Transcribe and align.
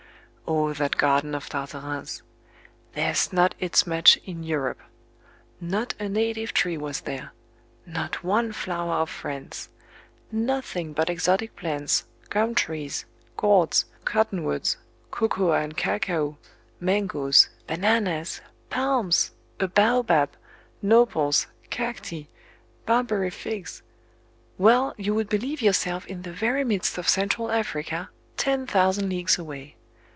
O 0.47 0.73
that 0.73 0.97
garden 0.97 1.33
of 1.33 1.47
Tartarin's! 1.47 2.23
there's 2.91 3.31
not 3.31 3.55
its 3.59 3.87
match 3.87 4.17
in 4.25 4.43
Europe! 4.43 4.81
Not 5.61 5.93
a 5.97 6.09
native 6.09 6.51
tree 6.53 6.77
was 6.77 7.01
there 7.01 7.31
not 7.85 8.21
one 8.21 8.51
flower 8.51 8.95
of 8.95 9.09
France; 9.09 9.69
nothing 10.29 10.93
hut 10.93 11.09
exotic 11.09 11.55
plants, 11.55 12.03
gum 12.29 12.53
trees, 12.53 13.05
gourds, 13.37 13.85
cotton 14.03 14.43
woods, 14.43 14.75
cocoa 15.09 15.53
and 15.53 15.77
cacao, 15.77 16.37
mangoes, 16.81 17.49
bananas, 17.65 18.41
palms, 18.69 19.31
a 19.61 19.69
baobab, 19.69 20.31
nopals, 20.83 21.47
cacti, 21.69 22.27
Barbary 22.85 23.29
figs 23.29 23.83
well, 24.57 24.93
you 24.97 25.15
would 25.15 25.29
believe 25.29 25.61
yourself 25.61 26.05
in 26.07 26.23
the 26.23 26.33
very 26.33 26.65
midst 26.65 26.97
of 26.97 27.07
Central 27.07 27.49
Africa, 27.49 28.09
ten 28.35 28.67
thousand 28.67 29.07
leagues 29.07 29.37
away. 29.39 29.77